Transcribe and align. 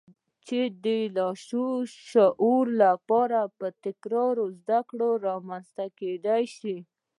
چې 0.47 0.59
د 0.83 0.87
لاشعور 1.17 2.65
لپاره 2.83 3.39
په 3.57 3.67
تکراري 3.85 4.45
زدهکړو 4.59 5.09
رامنځته 5.27 5.85
کېدای 5.99 6.43
شي. 6.57 6.77